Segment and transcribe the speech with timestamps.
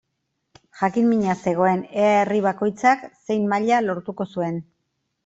[0.77, 4.59] Jakin-mina zegoen ea herri bakoitzak zein maila lortuko zuen.